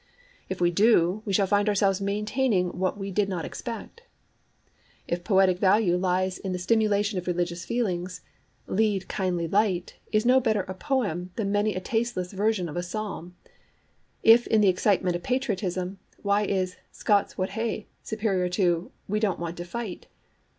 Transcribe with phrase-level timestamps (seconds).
[0.49, 4.01] If we do, we shall find ourselves maintaining what we did not expect.
[5.07, 8.21] If poetic value lies in the stimulation of religious feelings,
[8.65, 12.81] Lead, kindly Light is no better a poem than many a tasteless version of a
[12.81, 13.35] Psalm:
[14.23, 19.39] if in the excitement of patriotism, why is Scots, wha hae superior to We don't
[19.39, 20.07] want to fight?